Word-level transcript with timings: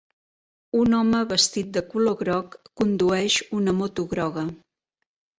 Un 0.83 0.93
home 0.99 1.17
vestit 1.33 1.67
de 1.75 1.83
color 1.91 2.15
groc 2.21 2.57
condueix 2.81 3.35
una 3.59 3.75
moto 3.83 4.07
groga. 4.15 4.45